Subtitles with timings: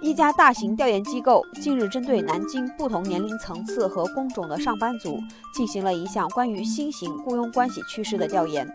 [0.00, 5.18] 一家大型调研机构近日针对南京不同年龄层次和工种的上班族
[5.52, 8.66] 进行了一项关于新型雇佣关系趋势的调研。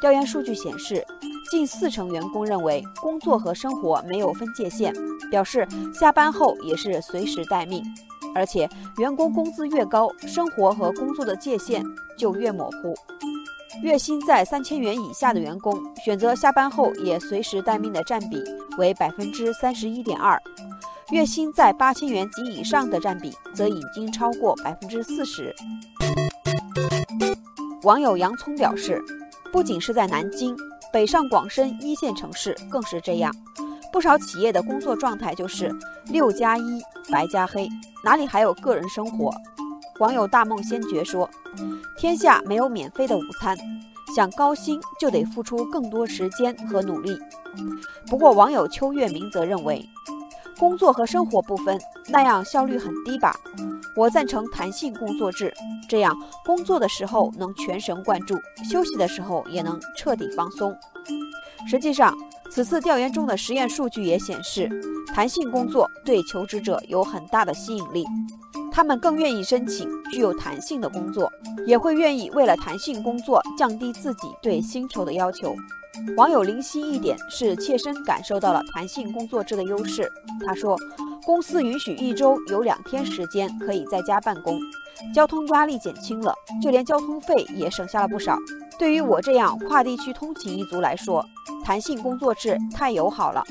[0.00, 1.04] 调研数据显示，
[1.50, 4.94] 近四成员工认为工作和生活没有分界线，
[5.30, 7.84] 表示下班后也是随时待命。
[8.34, 11.84] 而且，员工工资越高，生活和工作的界限
[12.18, 12.94] 就越模糊。
[13.82, 18.42] 月薪在三千元以下的员工，选择下班后也随时待命的占比
[18.78, 20.38] 为百分之三十一点二；
[21.10, 25.54] 月薪在八千元及以上的占比则已经超过百分之四十。
[27.82, 29.02] 网友洋葱表示，
[29.52, 30.56] 不仅是在南京，
[30.92, 33.34] 北上广深一线城市更是这样。
[33.92, 35.70] 不少企业的工作状态就是
[36.06, 37.68] 六加一白加黑，
[38.02, 39.30] 哪里还有个人生活？
[40.00, 41.28] 网友大梦先觉说
[41.96, 43.56] ：“天下没有免费的午餐，
[44.14, 47.16] 想高薪就得付出更多时间和努力。”
[48.10, 49.88] 不过，网友邱月明则认为，
[50.58, 53.34] 工作和生活不分，那样效率很低吧？
[53.96, 55.54] 我赞成弹性工作制，
[55.88, 56.12] 这样
[56.44, 58.36] 工作的时候能全神贯注，
[58.68, 60.76] 休息的时候也能彻底放松。
[61.68, 62.12] 实际上，
[62.50, 64.68] 此次调研中的实验数据也显示，
[65.14, 68.04] 弹性工作对求职者有很大的吸引力。
[68.74, 71.32] 他们更愿意申请具有弹性的工作，
[71.64, 75.54] 也会愿意为了弹性工作降低自己对薪酬的要求。
[76.16, 80.10] 网友林夕一点是切身感受到了弹性工作制的优势。
[80.44, 80.76] 他说，
[81.24, 84.58] 公司允许一周有两天时间可以在家办公，
[85.14, 88.36] 交通压力减轻了，就连交通费也省下了不少。
[88.76, 91.24] 对于我这样跨地区通勤一族来说，
[91.64, 93.44] 弹性工作制太友好了。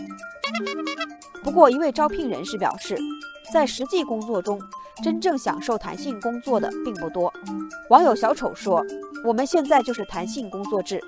[1.42, 2.98] 不过，一位招聘人士表示，
[3.54, 4.60] 在实际工作中，
[5.02, 7.32] 真正享受弹性工作的并不多。
[7.90, 8.86] 网友小丑说
[9.26, 11.02] ：“我们现在就是弹性工作制，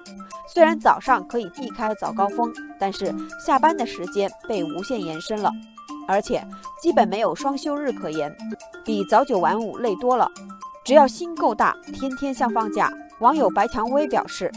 [0.48, 3.14] 虽然早上可以避开早高峰，但是
[3.46, 5.52] 下班的时间被无限延伸了，
[6.08, 6.46] 而且
[6.82, 8.36] 基本没有双休日可言，
[8.84, 10.30] 比早九晚五累多了。
[10.84, 14.52] 只要心够大，天天像放假。”网友白蔷薇表示，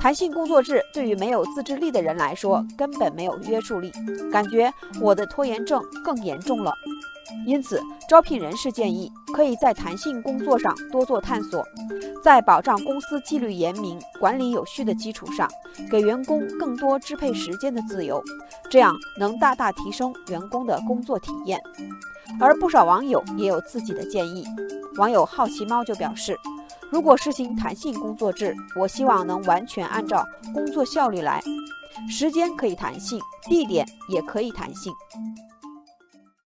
[0.00, 3.92] 弹性工作制对于没有自制力的人来说根本没有约束力，
[4.30, 6.72] 感觉我的拖延症更严重了。
[7.46, 11.64] 因此，招聘人士建议可以在弹性工作上多做探索，
[12.22, 15.48] 在保障公司纪律严明、管理有序的基础上，
[15.90, 18.22] 给员工更多支配时间的自由，
[18.70, 21.60] 这样能大大提升员工的工作体验。
[22.40, 24.44] 而不少网友也有自己的建议。
[24.96, 26.38] 网友好奇猫就表示。
[26.88, 31.42] 如果实行弹性工作制，我希望能完全按照工作效率来，
[32.08, 34.92] 时间可以弹性，地点也可以弹性。